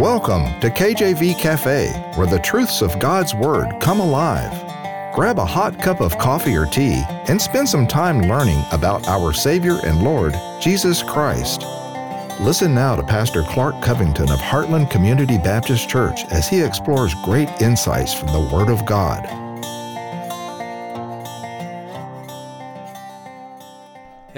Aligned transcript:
Welcome 0.00 0.58
to 0.60 0.70
KJV 0.70 1.38
Cafe, 1.38 1.88
where 2.14 2.26
the 2.26 2.38
truths 2.38 2.80
of 2.80 2.98
God's 2.98 3.34
Word 3.34 3.78
come 3.78 4.00
alive. 4.00 4.50
Grab 5.12 5.38
a 5.38 5.44
hot 5.44 5.78
cup 5.78 6.00
of 6.00 6.16
coffee 6.16 6.56
or 6.56 6.64
tea 6.64 7.02
and 7.28 7.40
spend 7.40 7.68
some 7.68 7.86
time 7.86 8.22
learning 8.22 8.64
about 8.72 9.06
our 9.06 9.34
Savior 9.34 9.80
and 9.84 10.02
Lord, 10.02 10.34
Jesus 10.62 11.02
Christ. 11.02 11.66
Listen 12.40 12.74
now 12.74 12.96
to 12.96 13.02
Pastor 13.02 13.42
Clark 13.42 13.82
Covington 13.82 14.32
of 14.32 14.38
Heartland 14.38 14.90
Community 14.90 15.36
Baptist 15.36 15.90
Church 15.90 16.24
as 16.30 16.48
he 16.48 16.62
explores 16.62 17.14
great 17.16 17.50
insights 17.60 18.14
from 18.14 18.28
the 18.28 18.48
Word 18.50 18.70
of 18.70 18.86
God. 18.86 19.41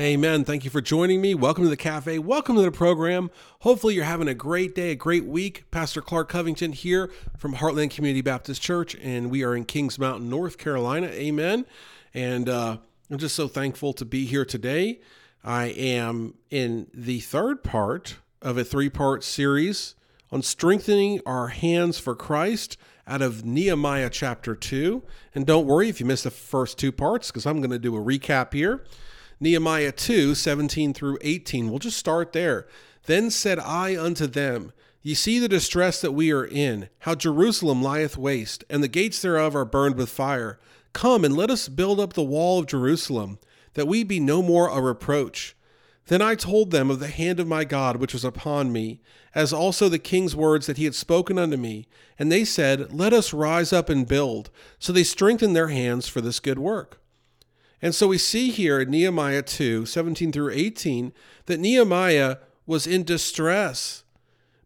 Amen. 0.05 0.45
Thank 0.45 0.65
you 0.65 0.71
for 0.71 0.83
joining 0.83 1.23
me. 1.23 1.35
Welcome 1.35 1.65
to 1.65 1.71
the 1.71 1.79
cafe. 1.79 2.19
Welcome 2.19 2.57
to 2.57 2.61
the 2.61 2.71
program. 2.71 3.31
Hopefully, 3.61 3.95
you're 3.95 4.05
having 4.05 4.29
a 4.29 4.35
great 4.35 4.75
day, 4.75 4.91
a 4.91 4.95
great 4.95 5.25
week. 5.25 5.65
Pastor 5.71 6.03
Clark 6.03 6.29
Covington 6.29 6.73
here 6.73 7.11
from 7.39 7.55
Heartland 7.55 7.91
Community 7.91 8.21
Baptist 8.21 8.61
Church, 8.61 8.95
and 8.97 9.31
we 9.31 9.43
are 9.45 9.57
in 9.57 9.65
Kings 9.65 9.99
Mountain, 9.99 10.29
North 10.29 10.59
Carolina. 10.59 11.07
Amen. 11.07 11.65
And 12.13 12.51
uh, 12.51 12.77
I'm 13.11 13.17
just 13.17 13.35
so 13.35 13.49
thankful 13.49 13.95
to 13.95 14.05
be 14.05 14.27
here 14.27 14.45
today. 14.45 15.01
I 15.43 15.69
am 15.69 16.35
in 16.51 16.87
the 16.93 17.21
third 17.21 17.65
part 17.65 18.17
of 18.43 18.59
a 18.59 18.65
three 18.65 18.91
part 18.91 19.25
series 19.25 19.95
on 20.31 20.43
strengthening 20.43 21.23
our 21.25 21.49
hands 21.49 21.99
for 21.99 22.15
Christ 22.15 22.77
out 23.07 23.23
of 23.23 23.47
Nehemiah 23.47 24.11
chapter 24.11 24.55
2. 24.55 25.03
And 25.35 25.47
don't 25.47 25.67
worry 25.67 25.89
if 25.89 25.99
you 25.99 26.05
missed 26.05 26.25
the 26.25 26.31
first 26.31 26.77
two 26.77 26.93
parts, 26.93 27.31
because 27.31 27.47
I'm 27.47 27.63
going 27.63 27.71
to 27.71 27.79
do 27.79 27.97
a 27.97 28.01
recap 28.01 28.53
here. 28.53 28.85
Nehemiah 29.45 29.93
2 29.93 30.35
17 30.35 30.95
through 30.95 31.19
18. 31.21 31.69
We'll 31.69 31.79
just 31.79 31.99
start 31.99 32.33
there. 32.33 32.67
Then 33.05 33.31
said 33.31 33.59
I 33.59 33.95
unto 33.95 34.27
them, 34.27 34.73
Ye 35.03 35.13
see 35.13 35.39
the 35.39 35.51
distress 35.51 36.01
that 36.01 36.13
we 36.13 36.33
are 36.33 36.47
in, 36.47 36.89
how 37.01 37.15
Jerusalem 37.15 37.83
lieth 37.83 38.17
waste, 38.17 38.65
and 38.71 38.83
the 38.83 38.89
gates 38.89 39.21
thereof 39.21 39.55
are 39.55 39.67
burned 39.67 39.97
with 39.97 40.09
fire. 40.09 40.59
Come 40.95 41.27
and 41.27 41.37
let 41.37 41.51
us 41.51 41.69
build 41.69 42.01
up 42.01 42.15
the 42.15 42.23
wall 42.23 42.59
of 42.59 42.67
Jerusalem, 42.67 43.39
that 43.75 43.87
we 43.87 44.03
be 44.03 44.19
no 44.19 44.41
more 44.41 44.71
a 44.71 44.81
reproach. 44.81 45.55
Then 46.07 46.23
I 46.23 46.37
told 46.37 46.71
them 46.71 46.91
of 46.91 46.99
the 46.99 47.09
hand 47.09 47.39
of 47.39 47.47
my 47.47 47.65
God 47.65 47.97
which 47.97 48.15
was 48.15 48.25
upon 48.25 48.73
me, 48.73 49.03
as 49.35 49.53
also 49.53 49.91
the 49.91 49.99
king's 49.99 50.35
words 50.35 50.67
that 50.67 50.79
he 50.79 50.85
had 50.85 50.95
spoken 50.95 51.39
unto 51.39 51.59
me. 51.59 51.87
And 52.19 52.33
they 52.33 52.47
said, 52.47 52.95
Let 52.95 53.13
us 53.13 53.35
rise 53.35 53.75
up 53.75 53.91
and 53.91 54.09
build. 54.09 54.49
So 54.79 54.91
they 54.91 55.05
strengthened 55.05 55.55
their 55.55 55.69
hands 55.69 56.09
for 56.09 56.23
this 56.23 56.41
good 56.41 56.59
work. 56.59 56.99
And 57.85 57.95
so 57.95 58.09
we 58.09 58.17
see 58.17 58.51
here 58.51 58.81
in 58.81 58.91
Nehemiah 58.91 59.43
2 59.43 59.85
17 59.85 60.33
through 60.33 60.53
18 60.53 61.13
that 61.45 61.61
Nehemiah 61.61 62.39
was 62.65 62.87
in 62.87 63.05
distress 63.05 64.05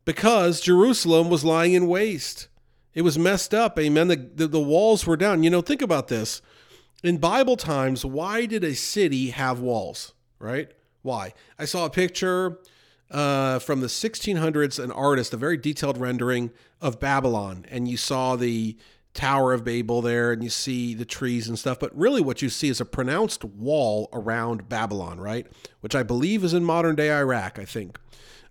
because 0.05 0.61
Jerusalem 0.61 1.29
was 1.29 1.45
lying 1.45 1.73
in 1.73 1.89
waste. 1.89 2.47
It 2.95 3.03
was 3.03 3.19
messed 3.19 3.53
up. 3.53 3.77
Amen. 3.77 4.07
The, 4.07 4.15
the, 4.15 4.47
the, 4.47 4.61
walls 4.61 5.05
were 5.05 5.17
down. 5.17 5.43
You 5.43 5.51
know, 5.51 5.63
think 5.63 5.83
about 5.83 6.07
this. 6.07 6.41
In 7.03 7.19
Bible 7.19 7.57
times, 7.57 8.05
why 8.05 8.47
did 8.47 8.63
a 8.63 8.77
city 8.77 9.31
have 9.31 9.59
walls, 9.59 10.15
right? 10.39 10.71
Why? 11.03 11.35
I 11.59 11.65
saw 11.65 11.87
a 11.87 11.91
picture 11.91 12.61
uh, 13.11 13.59
from 13.59 13.81
the 13.81 13.89
1600s, 13.89 14.83
an 14.83 14.93
artist, 14.93 15.35
a 15.35 15.37
very 15.37 15.57
detailed 15.57 15.99
rendering 15.99 16.53
of 16.81 17.01
Babylon, 17.01 17.67
and 17.69 17.89
you 17.89 17.97
saw 17.97 18.37
the 18.37 18.77
Tower 19.19 19.53
of 19.53 19.65
Babel 19.65 20.01
there 20.01 20.31
and 20.31 20.45
you 20.45 20.49
see 20.49 20.95
the 20.95 21.05
trees 21.05 21.49
and 21.49 21.59
stuff, 21.59 21.81
but 21.81 21.97
really 21.99 22.21
what 22.21 22.41
you 22.41 22.49
see 22.49 22.69
is 22.69 22.81
a 22.81 22.85
pronounced 22.85 23.45
wall 23.45 24.09
around 24.13 24.69
Babylon, 24.69 25.21
right? 25.21 25.45
Which 25.81 25.97
I 25.97 26.05
believe 26.05 26.45
is 26.45 26.55
in 26.55 26.65
modern 26.65 26.95
day 26.95 27.11
Iraq, 27.11 27.59
I 27.59 27.65
think. 27.65 27.99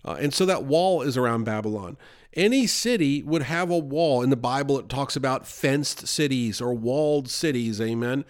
Uh, 0.08 0.16
and 0.22 0.34
so 0.34 0.46
that 0.46 0.64
wall 0.64 1.02
is 1.02 1.18
around 1.18 1.44
Babylon. 1.44 1.98
Any 2.34 2.66
city 2.66 3.24
would 3.24 3.42
have 3.42 3.70
a 3.70 3.78
wall. 3.78 4.22
In 4.22 4.30
the 4.30 4.38
Bible, 4.38 4.80
it 4.80 4.88
talks 4.88 5.18
about 5.18 5.46
fenced 5.46 6.08
cities 6.08 6.62
or 6.62 6.74
walled 6.74 7.30
cities. 7.30 7.82
Amen. 7.82 8.24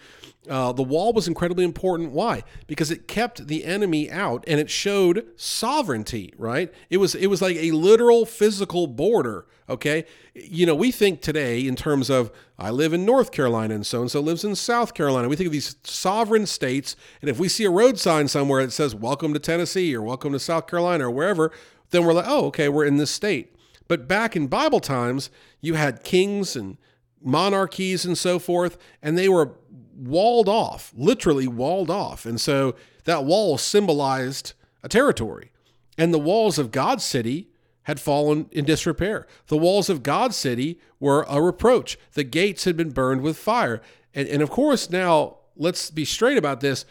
Uh, 0.48 0.72
the 0.72 0.82
wall 0.82 1.12
was 1.12 1.28
incredibly 1.28 1.64
important. 1.64 2.10
Why? 2.10 2.42
Because 2.66 2.90
it 2.90 3.06
kept 3.06 3.46
the 3.46 3.64
enemy 3.64 4.10
out 4.10 4.42
and 4.48 4.58
it 4.58 4.70
showed 4.70 5.26
sovereignty. 5.36 6.32
Right? 6.36 6.72
It 6.90 6.96
was 6.96 7.14
it 7.14 7.26
was 7.26 7.42
like 7.42 7.56
a 7.56 7.70
literal 7.70 8.24
physical 8.24 8.86
border. 8.88 9.46
Okay. 9.68 10.06
You 10.34 10.64
know, 10.64 10.74
we 10.74 10.90
think 10.90 11.20
today 11.20 11.66
in 11.66 11.76
terms 11.76 12.08
of 12.08 12.32
I 12.58 12.70
live 12.70 12.94
in 12.94 13.04
North 13.04 13.30
Carolina 13.30 13.74
and 13.74 13.86
so 13.86 14.00
and 14.00 14.10
so 14.10 14.20
lives 14.20 14.42
in 14.42 14.54
South 14.54 14.94
Carolina. 14.94 15.28
We 15.28 15.36
think 15.36 15.48
of 15.48 15.52
these 15.52 15.76
sovereign 15.84 16.46
states, 16.46 16.96
and 17.20 17.28
if 17.28 17.38
we 17.38 17.48
see 17.48 17.64
a 17.64 17.70
road 17.70 17.98
sign 17.98 18.28
somewhere 18.28 18.64
that 18.64 18.72
says 18.72 18.94
"Welcome 18.94 19.34
to 19.34 19.38
Tennessee" 19.38 19.94
or 19.94 20.00
"Welcome 20.00 20.32
to 20.32 20.40
South 20.40 20.66
Carolina" 20.66 21.08
or 21.08 21.10
wherever, 21.10 21.52
then 21.90 22.04
we're 22.04 22.12
like, 22.12 22.26
oh, 22.28 22.46
okay, 22.46 22.68
we're 22.68 22.84
in 22.84 22.96
this 22.96 23.10
state. 23.10 23.54
But 23.86 24.06
back 24.06 24.36
in 24.36 24.46
Bible 24.46 24.80
times, 24.80 25.30
you 25.60 25.74
had 25.74 26.04
kings 26.04 26.54
and 26.54 26.76
monarchies 27.22 28.04
and 28.04 28.16
so 28.16 28.38
forth, 28.38 28.78
and 29.02 29.16
they 29.16 29.28
were 29.28 29.52
walled 29.96 30.48
off, 30.48 30.92
literally 30.96 31.48
walled 31.48 31.90
off. 31.90 32.24
And 32.24 32.40
so 32.40 32.74
that 33.04 33.24
wall 33.24 33.58
symbolized 33.58 34.52
a 34.82 34.88
territory. 34.88 35.50
And 35.96 36.14
the 36.14 36.18
walls 36.18 36.58
of 36.58 36.70
God's 36.70 37.04
city 37.04 37.48
had 37.84 37.98
fallen 37.98 38.48
in 38.52 38.64
disrepair. 38.64 39.26
The 39.46 39.56
walls 39.56 39.88
of 39.88 40.02
God's 40.02 40.36
city 40.36 40.78
were 41.00 41.24
a 41.28 41.40
reproach. 41.42 41.98
The 42.12 42.22
gates 42.22 42.64
had 42.64 42.76
been 42.76 42.90
burned 42.90 43.22
with 43.22 43.38
fire. 43.38 43.80
And, 44.14 44.28
and 44.28 44.42
of 44.42 44.50
course, 44.50 44.90
now 44.90 45.38
let's 45.56 45.90
be 45.90 46.04
straight 46.04 46.36
about 46.36 46.60
this. 46.60 46.84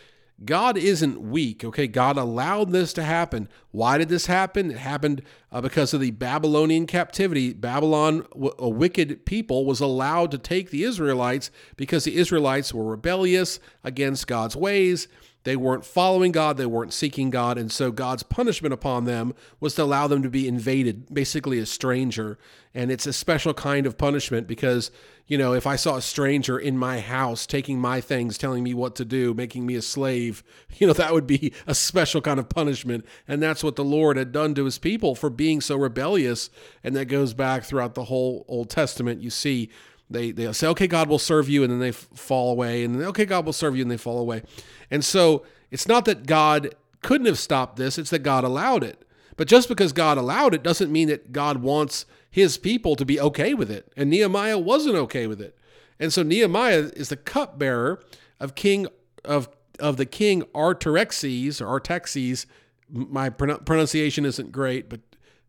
God 0.46 0.78
isn't 0.78 1.20
weak, 1.20 1.64
okay? 1.64 1.88
God 1.88 2.16
allowed 2.18 2.72
this 2.72 2.94
to 2.94 3.04
happen. 3.04 3.50
Why 3.72 3.98
did 3.98 4.10
this 4.10 4.28
happen? 4.28 4.70
It 4.70 4.78
happened 4.78 5.24
uh, 5.52 5.62
because 5.62 5.96
of 5.96 6.02
the 6.02 6.12
Babylonian 6.12 6.86
captivity. 6.86 7.54
Babylon, 7.54 8.26
a 8.60 8.70
wicked 8.70 9.26
people, 9.26 9.66
was 9.66 9.80
allowed 9.80 10.30
to 10.32 10.38
take 10.38 10.70
the 10.70 10.84
Israelites 10.84 11.50
because 11.76 12.04
the 12.04 12.18
Israelites 12.18 12.72
were 12.72 12.84
rebellious 12.84 13.60
against 13.84 14.28
God's 14.28 14.56
ways. 14.56 15.08
They 15.48 15.56
weren't 15.56 15.86
following 15.86 16.34
God, 16.34 16.58
they 16.58 16.66
weren't 16.66 16.92
seeking 16.92 17.30
God, 17.30 17.58
and 17.58 17.72
so 17.72 17.90
God's 17.90 18.22
punishment 18.22 18.74
upon 18.74 19.06
them 19.06 19.34
was 19.62 19.76
to 19.76 19.84
allow 19.84 20.06
them 20.06 20.22
to 20.24 20.30
be 20.30 20.46
invaded, 20.46 21.14
basically 21.14 21.58
a 21.58 21.66
stranger. 21.66 22.38
And 22.74 22.92
it's 22.92 23.08
a 23.08 23.14
special 23.14 23.54
kind 23.54 23.86
of 23.86 23.98
punishment 23.98 24.46
because, 24.46 24.92
you 25.26 25.38
know, 25.38 25.54
if 25.54 25.66
I 25.66 25.78
saw 25.78 25.96
a 25.96 26.02
stranger 26.02 26.60
in 26.60 26.78
my 26.78 27.00
house 27.00 27.46
taking 27.46 27.80
my 27.80 28.02
things, 28.02 28.38
telling 28.38 28.62
me 28.62 28.74
what 28.74 28.94
to 28.98 29.06
do, 29.06 29.34
making 29.34 29.66
me 29.66 29.76
a 29.76 29.82
slave, 29.82 30.44
you 30.80 30.86
know, 30.86 30.92
that 30.92 31.14
would 31.14 31.26
be 31.26 31.54
a 31.66 31.74
special 31.74 32.20
kind 32.20 32.42
of 32.42 32.50
punishment. 32.50 33.06
And 33.26 33.42
that's 33.42 33.64
what 33.64 33.78
the 33.78 33.86
Lord 33.86 34.18
had 34.18 34.34
done 34.34 34.54
to 34.56 34.66
his 34.66 34.78
people 34.78 35.16
for 35.16 35.30
being 35.30 35.62
so 35.62 35.78
rebellious. 35.78 36.50
And 36.84 36.94
that 36.98 37.06
goes 37.06 37.34
back 37.34 37.64
throughout 37.64 37.96
the 37.96 38.04
whole 38.04 38.44
Old 38.50 38.70
Testament. 38.70 39.22
You 39.22 39.30
see, 39.30 39.70
they 40.10 40.32
they 40.32 40.52
say, 40.54 40.68
okay, 40.68 40.88
God 40.88 41.10
will 41.10 41.20
serve 41.20 41.50
you, 41.50 41.64
and 41.64 41.72
then 41.72 41.80
they 41.80 41.90
f- 41.90 42.08
fall 42.14 42.52
away, 42.52 42.84
and 42.84 42.96
then, 42.96 43.08
okay, 43.08 43.26
God 43.26 43.46
will 43.46 43.54
serve 43.54 43.76
you, 43.76 43.82
and 43.82 43.92
they 43.92 43.98
fall 43.98 44.20
away. 44.20 44.44
And 44.90 45.04
so 45.04 45.44
it's 45.72 45.88
not 45.88 46.06
that 46.06 46.26
God 46.26 46.76
couldn't 47.02 47.28
have 47.28 47.40
stopped 47.40 47.76
this, 47.76 47.98
it's 47.98 48.10
that 48.10 48.20
God 48.20 48.44
allowed 48.44 48.84
it. 48.84 49.04
But 49.36 49.48
just 49.48 49.68
because 49.70 49.94
God 49.94 50.18
allowed 50.18 50.54
it 50.54 50.64
doesn't 50.64 50.92
mean 50.92 51.10
that 51.10 51.32
God 51.32 51.62
wants 51.62 52.06
his 52.30 52.58
people 52.58 52.96
to 52.96 53.06
be 53.06 53.20
okay 53.20 53.54
with 53.54 53.70
it. 53.70 53.92
And 53.96 54.10
Nehemiah 54.10 54.58
wasn't 54.58 54.96
okay 54.96 55.28
with 55.28 55.40
it. 55.40 55.56
And 56.00 56.12
so 56.12 56.24
Nehemiah 56.24 56.90
is 56.96 57.10
the 57.10 57.18
cupbearer 57.18 58.02
of 58.40 58.56
King 58.56 58.88
of 59.24 59.50
of 59.80 59.98
the 59.98 60.06
king 60.06 60.44
Artaxerxes 60.56 61.62
or 61.62 61.68
Artaxerxes. 61.68 62.48
My 62.90 63.30
pronunciation 63.30 64.26
isn't 64.26 64.52
great, 64.52 64.90
but 64.90 65.02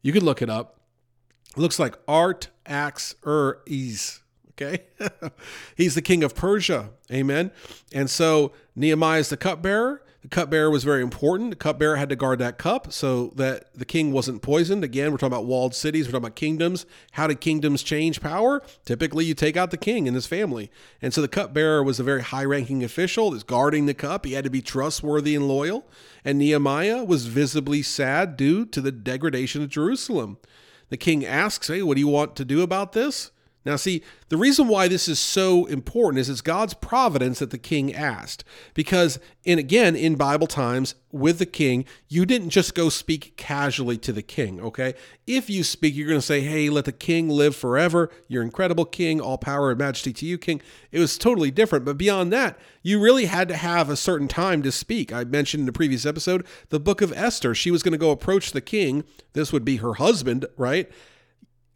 you 0.02 0.12
could 0.12 0.22
look 0.22 0.42
it 0.42 0.50
up. 0.50 0.80
It 1.56 1.60
looks 1.60 1.78
like 1.78 1.96
art 2.06 2.48
axe 2.66 3.14
er 3.24 3.62
Artaxerxes. 3.66 4.20
Okay. 4.60 4.84
He's 5.76 5.94
the 5.94 6.02
king 6.02 6.24
of 6.24 6.34
Persia. 6.34 6.90
Amen. 7.12 7.52
And 7.92 8.10
so 8.10 8.52
Nehemiah 8.74 9.20
is 9.20 9.28
the 9.28 9.36
cupbearer. 9.36 10.02
The 10.22 10.28
cupbearer 10.28 10.68
was 10.68 10.82
very 10.82 11.00
important. 11.00 11.50
The 11.50 11.56
cupbearer 11.56 11.94
had 11.94 12.08
to 12.08 12.16
guard 12.16 12.40
that 12.40 12.58
cup 12.58 12.92
so 12.92 13.28
that 13.36 13.72
the 13.72 13.84
king 13.84 14.10
wasn't 14.10 14.42
poisoned. 14.42 14.82
Again, 14.82 15.12
we're 15.12 15.18
talking 15.18 15.32
about 15.32 15.46
walled 15.46 15.76
cities, 15.76 16.06
we're 16.06 16.12
talking 16.12 16.26
about 16.26 16.34
kingdoms. 16.34 16.86
How 17.12 17.28
did 17.28 17.40
kingdoms 17.40 17.84
change 17.84 18.20
power? 18.20 18.60
Typically, 18.84 19.24
you 19.24 19.34
take 19.34 19.56
out 19.56 19.70
the 19.70 19.76
king 19.76 20.08
and 20.08 20.16
his 20.16 20.26
family. 20.26 20.72
And 21.00 21.14
so 21.14 21.22
the 21.22 21.28
cupbearer 21.28 21.84
was 21.84 22.00
a 22.00 22.04
very 22.04 22.22
high 22.22 22.44
ranking 22.44 22.82
official, 22.82 23.32
is 23.32 23.44
guarding 23.44 23.86
the 23.86 23.94
cup. 23.94 24.26
He 24.26 24.32
had 24.32 24.42
to 24.42 24.50
be 24.50 24.60
trustworthy 24.60 25.36
and 25.36 25.46
loyal. 25.46 25.86
And 26.24 26.38
Nehemiah 26.38 27.04
was 27.04 27.26
visibly 27.26 27.82
sad 27.82 28.36
due 28.36 28.66
to 28.66 28.80
the 28.80 28.92
degradation 28.92 29.62
of 29.62 29.68
Jerusalem. 29.68 30.38
The 30.88 30.96
king 30.96 31.24
asks, 31.24 31.68
Hey, 31.68 31.82
what 31.82 31.94
do 31.94 32.00
you 32.00 32.08
want 32.08 32.34
to 32.36 32.44
do 32.44 32.62
about 32.62 32.92
this? 32.92 33.30
Now, 33.68 33.76
see, 33.76 34.02
the 34.30 34.38
reason 34.38 34.66
why 34.66 34.88
this 34.88 35.08
is 35.08 35.18
so 35.18 35.66
important 35.66 36.20
is 36.20 36.30
it's 36.30 36.40
God's 36.40 36.72
providence 36.72 37.40
that 37.40 37.50
the 37.50 37.58
king 37.58 37.94
asked. 37.94 38.42
Because, 38.72 39.18
and 39.44 39.60
again, 39.60 39.94
in 39.94 40.14
Bible 40.14 40.46
times 40.46 40.94
with 41.12 41.38
the 41.38 41.44
king, 41.44 41.84
you 42.08 42.24
didn't 42.24 42.48
just 42.48 42.74
go 42.74 42.88
speak 42.88 43.36
casually 43.36 43.98
to 43.98 44.10
the 44.10 44.22
king, 44.22 44.58
okay? 44.58 44.94
If 45.26 45.50
you 45.50 45.62
speak, 45.62 45.94
you're 45.94 46.08
going 46.08 46.18
to 46.18 46.26
say, 46.26 46.40
hey, 46.40 46.70
let 46.70 46.86
the 46.86 46.92
king 46.92 47.28
live 47.28 47.54
forever. 47.54 48.08
You're 48.26 48.42
incredible 48.42 48.86
king, 48.86 49.20
all 49.20 49.36
power 49.36 49.68
and 49.68 49.78
majesty 49.78 50.14
to 50.14 50.24
you, 50.24 50.38
king. 50.38 50.62
It 50.90 50.98
was 50.98 51.18
totally 51.18 51.50
different. 51.50 51.84
But 51.84 51.98
beyond 51.98 52.32
that, 52.32 52.58
you 52.82 52.98
really 52.98 53.26
had 53.26 53.48
to 53.48 53.56
have 53.56 53.90
a 53.90 53.96
certain 53.96 54.28
time 54.28 54.62
to 54.62 54.72
speak. 54.72 55.12
I 55.12 55.24
mentioned 55.24 55.60
in 55.60 55.66
the 55.66 55.72
previous 55.72 56.06
episode 56.06 56.46
the 56.70 56.80
book 56.80 57.02
of 57.02 57.12
Esther. 57.12 57.54
She 57.54 57.70
was 57.70 57.82
going 57.82 57.92
to 57.92 57.98
go 57.98 58.12
approach 58.12 58.52
the 58.52 58.62
king. 58.62 59.04
This 59.34 59.52
would 59.52 59.66
be 59.66 59.76
her 59.76 59.94
husband, 59.94 60.46
right? 60.56 60.90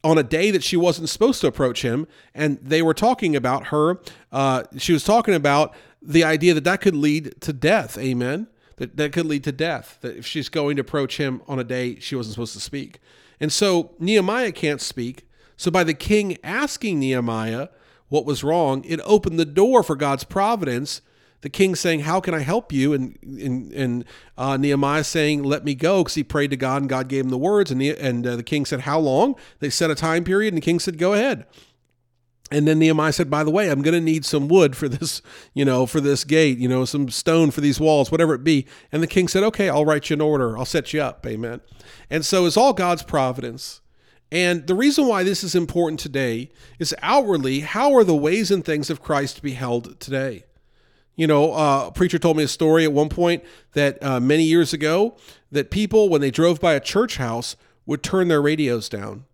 On 0.05 0.19
a 0.19 0.23
day 0.23 0.51
that 0.51 0.63
she 0.63 0.77
wasn't 0.77 1.09
supposed 1.09 1.41
to 1.41 1.47
approach 1.47 1.83
him, 1.83 2.07
and 2.35 2.59
they 2.61 2.83
were 2.83 2.95
talking 2.95 3.37
about 3.37 3.69
her. 3.69 4.01
Uh, 4.31 4.65
she 4.77 4.93
was 4.93 5.05
talking 5.05 5.35
about 5.35 5.75
the 6.01 6.25
idea 6.25 6.55
that 6.55 6.65
that 6.65 6.81
could 6.81 6.97
lead 6.97 7.41
to 7.41 7.53
death. 7.53 7.97
Amen. 7.99 8.49
That 8.77 8.97
that 8.97 9.13
could 9.13 9.27
lead 9.27 9.45
to 9.45 9.53
death. 9.53 9.99
That 10.01 10.17
if 10.17 10.27
she's 10.27 10.49
going 10.49 10.77
to 10.77 10.81
approach 10.81 11.19
him 11.19 11.43
on 11.47 11.59
a 11.59 11.65
day 11.65 11.99
she 12.01 12.17
wasn't 12.17 12.35
supposed 12.35 12.55
to 12.55 12.61
speak, 12.61 13.01
and 13.41 13.53
so 13.53 13.93
Nehemiah 13.99 14.53
can't 14.53 14.81
speak. 14.81 15.29
So 15.57 15.71
by 15.71 15.85
the 15.85 15.95
king 15.95 16.39
asking 16.43 16.99
Nehemiah 16.99 17.69
what 18.09 18.27
was 18.27 18.43
wrong, 18.43 18.85
it 18.85 19.01
opened 19.05 19.39
the 19.39 19.45
door 19.45 19.83
for 19.83 19.95
God's 19.95 20.25
providence 20.25 21.01
the 21.43 21.51
king 21.51 21.75
saying, 21.75 22.01
"How 22.01 22.21
can 22.21 22.35
I 22.35 22.41
help 22.41 22.73
you?" 22.73 22.93
and 22.93 23.19
and, 23.23 23.73
and 23.73 24.05
uh, 24.39 24.57
Nehemiah 24.57 25.05
saying, 25.05 25.43
"Let 25.43 25.65
me 25.65 25.75
go," 25.75 26.03
because 26.03 26.15
he 26.15 26.25
prayed 26.25 26.51
to 26.51 26.57
God 26.57 26.83
and 26.83 26.89
God 26.89 27.09
gave 27.09 27.25
him 27.25 27.31
the 27.31 27.39
words. 27.39 27.71
And 27.71 27.81
the, 27.81 27.97
and 27.99 28.27
uh, 28.27 28.37
the 28.37 28.43
king 28.43 28.65
said, 28.65 28.81
"How 28.81 28.99
long?" 28.99 29.35
They 29.59 29.69
set 29.69 29.91
a 29.91 29.95
time 29.95 30.25
period, 30.25 30.55
and 30.55 30.57
the 30.57 30.65
king 30.65 30.81
said, 30.81 30.99
"Go 30.99 31.13
ahead." 31.13 31.47
And 32.51 32.69
then 32.69 32.79
Nehemiah 32.79 33.13
said, 33.13 33.31
"By 33.31 33.45
the 33.45 33.51
way, 33.51 33.71
I'm 33.71 33.83
going 33.83 33.95
to 33.95 34.01
need 34.01 34.25
some 34.25 34.47
wood 34.49 34.77
for 34.77 34.89
this, 34.89 35.23
you 35.55 35.65
know, 35.65 35.87
for 35.87 36.01
this 36.01 36.25
gate, 36.25 36.59
you 36.59 36.69
know, 36.69 36.85
some 36.85 37.09
stone 37.09 37.51
for 37.51 37.61
these 37.61 37.81
walls, 37.81 38.11
whatever 38.11 38.35
it 38.35 38.45
be." 38.45 38.67
And 38.91 39.03
the 39.03 39.07
king 39.07 39.29
said, 39.29 39.43
"Okay, 39.43 39.69
I'll 39.69 39.85
write 39.85 40.11
you 40.11 40.15
an 40.15 40.21
order. 40.21 40.57
I'll 40.57 40.65
set 40.65 40.93
you 40.93 41.03
up." 41.03 41.27
Amen. 41.27 41.61
And 42.09 42.25
so 42.25 42.47
it's 42.47 42.57
all 42.57 42.73
God's 42.73 43.03
providence. 43.03 43.81
And 44.31 44.67
the 44.67 44.75
reason 44.75 45.07
why 45.07 45.25
this 45.25 45.45
is 45.45 45.55
important 45.55 46.01
today 46.01 46.51
is 46.79 46.95
outwardly, 47.03 47.61
how 47.61 47.95
are 47.95 48.03
the 48.03 48.17
ways 48.17 48.51
and 48.51 48.65
things 48.65 48.89
of 48.89 49.03
Christ 49.03 49.43
beheld 49.43 50.01
today? 50.01 50.45
You 51.17 51.27
know, 51.27 51.53
uh, 51.53 51.87
a 51.89 51.93
preacher 51.93 52.19
told 52.19 52.37
me 52.37 52.45
a 52.45 52.49
story 52.49 52.85
at 52.85 52.93
one 52.93 53.09
point 53.09 53.45
that 53.73 54.03
uh, 54.03 54.19
many 54.19 54.45
years 54.45 54.73
ago 54.73 55.17
that 55.51 55.71
people, 55.71 56.09
when 56.09 56.21
they 56.21 56.31
drove 56.31 56.61
by 56.61 56.75
a 56.75 56.81
church 56.81 57.19
house, 57.19 57.57
would 57.85 58.03
turn 58.03 58.29
their 58.29 58.41
radios 58.41 58.89
down. 58.89 59.25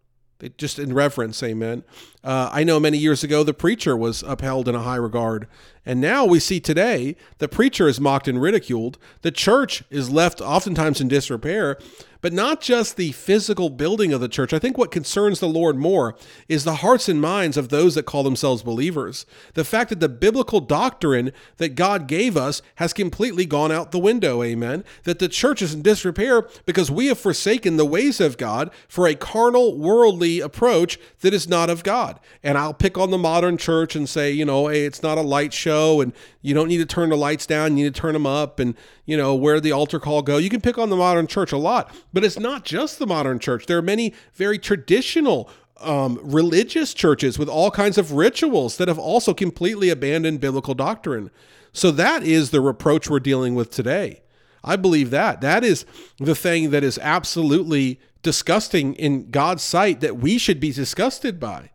They, 0.41 0.51
just 0.51 0.79
in 0.79 0.95
reverence, 0.95 1.43
amen. 1.43 1.83
Uh, 2.23 2.49
I 2.53 2.63
know 2.63 2.79
many 2.79 2.99
years 2.99 3.25
ago 3.25 3.43
the 3.43 3.55
preacher 3.55 3.97
was 3.97 4.23
upheld 4.23 4.69
in 4.69 4.75
a 4.75 4.83
high 4.83 4.97
regard. 4.97 5.49
And 5.85 6.01
now 6.01 6.25
we 6.25 6.39
see 6.39 6.61
today 6.61 7.17
the 7.39 7.49
preacher 7.49 7.89
is 7.89 8.01
mocked 8.01 8.29
and 8.29 8.41
ridiculed. 8.41 8.99
The 9.23 9.33
church 9.33 9.83
is 9.91 10.11
left 10.11 10.41
oftentimes 10.41 11.01
in 11.01 11.09
disrepair 11.09 11.79
but 12.21 12.33
not 12.33 12.61
just 12.61 12.97
the 12.97 13.13
physical 13.13 13.71
building 13.71 14.13
of 14.13 14.21
the 14.21 14.29
church. 14.29 14.53
I 14.53 14.59
think 14.59 14.77
what 14.77 14.91
concerns 14.91 15.41
the 15.41 15.49
Lord 15.49 15.77
more 15.77 16.17
is 16.49 16.65
the 16.65 16.77
hearts 16.77 17.09
and 17.09 17.21
minds 17.21 17.57
of 17.57 17.69
those 17.69 17.95
that 17.95 18.07
call 18.07 18.23
themselves 18.23 18.63
believers. 18.63 19.27
The 19.55 19.65
fact 19.65 19.91
that 19.91 20.01
the 20.01 20.09
biblical 20.09 20.61
doctrine 20.61 21.33
that 21.59 21.75
God 21.75 22.07
gave 22.07 22.37
us 22.37 22.63
has 22.77 22.93
completely 22.93 23.47
gone 23.47 23.73
out 23.73 23.93
the 23.93 23.99
window, 23.99 24.43
amen. 24.43 24.85
That 25.05 25.19
the 25.19 25.29
church 25.29 25.63
is 25.63 25.75
in 25.75 25.83
disrepair 25.83 26.49
because 26.67 26.91
we 26.91 27.07
have 27.07 27.19
forsaken 27.19 27.77
the 27.77 27.85
ways 27.85 28.21
of 28.21 28.37
God 28.37 28.71
for 28.89 29.07
a 29.07 29.15
carnal, 29.15 29.77
worldly 29.79 30.41
approach 30.41 30.99
that 31.21 31.35
is 31.35 31.49
not 31.49 31.71
of 31.71 31.85
God. 31.85 32.19
And 32.43 32.59
I'll 32.59 32.75
pick 32.75 32.99
on 32.99 33.11
the 33.11 33.19
modern 33.19 33.57
church 33.57 33.95
and 33.95 34.09
say, 34.09 34.31
you 34.31 34.45
know, 34.45 34.69
hey, 34.69 34.85
it's 34.85 35.03
not 35.03 35.19
a 35.19 35.23
light 35.23 35.53
show 35.53 36.01
and 36.01 36.13
you 36.41 36.55
don't 36.55 36.69
need 36.69 36.79
to 36.79 36.87
turn 36.87 37.11
the 37.11 37.17
lights 37.17 37.47
down, 37.47 37.77
you 37.77 37.85
need 37.85 37.95
to 37.95 38.01
turn 38.01 38.13
them 38.13 38.27
up 38.27 38.59
and, 38.59 38.75
you 39.05 39.17
know, 39.17 39.35
where 39.35 39.61
the 39.61 39.73
altar 39.73 39.99
call 39.99 40.23
go. 40.23 40.39
You 40.39 40.51
can 40.51 40.61
pick 40.61 40.79
on 40.79 40.89
the 40.89 40.97
modern 40.97 41.27
church 41.27 41.53
a 41.53 41.59
lot, 41.59 41.95
but 42.13 42.25
it's 42.25 42.39
not 42.39 42.65
just 42.65 42.99
the 42.99 43.07
modern 43.07 43.39
church. 43.39 43.67
There 43.67 43.79
are 43.79 43.83
many 43.83 44.15
very 44.35 44.59
traditional 44.59 45.51
um, 45.81 46.19
religious 46.23 46.95
churches 46.95 47.39
with 47.39 47.49
all 47.49 47.71
kinds 47.71 47.99
of 47.99 48.13
rituals 48.13 48.77
that 48.79 48.89
have 48.89 48.99
also 48.99 49.35
completely 49.35 49.91
abandoned 49.91 50.41
biblical 50.41 50.75
doctrine. 50.75 51.31
So 51.73 51.91
that 51.93 52.23
is 52.23 52.51
the 52.51 52.61
reproach 52.61 53.09
we're 53.09 53.21
dealing 53.21 53.55
with 53.55 53.71
today. 53.71 54.23
I 54.65 54.77
believe 54.77 55.11
that. 55.11 55.41
That 55.41 55.63
is 55.63 55.87
the 56.19 56.35
thing 56.35 56.71
that 56.71 56.83
is 56.83 56.99
absolutely 56.99 58.01
disgusting 58.23 58.95
in 58.95 59.31
God's 59.31 59.63
sight 59.63 60.01
that 60.01 60.17
we 60.17 60.39
should 60.39 60.59
be 60.59 60.73
disgusted 60.73 61.39
by. 61.39 61.71